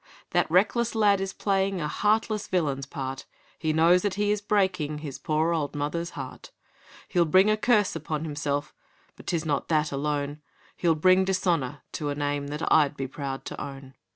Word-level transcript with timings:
'That 0.31 0.49
reckless 0.49 0.95
lad 0.95 1.21
is 1.21 1.31
playing 1.31 1.79
A 1.79 1.87
heartless 1.87 2.47
villain's 2.47 2.87
part; 2.87 3.27
He 3.59 3.71
knows 3.71 4.01
that 4.01 4.15
he 4.15 4.31
is 4.31 4.41
breaking 4.41 4.97
His 4.97 5.19
poor 5.19 5.53
old 5.53 5.75
mother's 5.75 6.09
heart. 6.17 6.49
He'll 7.07 7.23
bring 7.23 7.51
a 7.51 7.55
curse 7.55 7.95
upon 7.95 8.23
himself; 8.23 8.73
But 9.15 9.27
'tis 9.27 9.45
not 9.45 9.67
that 9.67 9.91
alone, 9.91 10.41
He'll 10.75 10.95
bring 10.95 11.23
dishonour 11.23 11.83
to 11.91 12.09
a 12.09 12.15
name 12.15 12.47
That 12.47 12.63
I'D 12.73 12.97
be 12.97 13.05
proud 13.05 13.45
to 13.45 13.61
own. 13.61 13.93